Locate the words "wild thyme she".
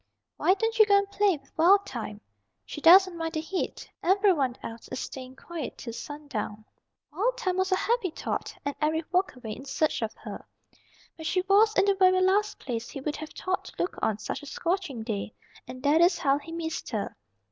1.55-2.81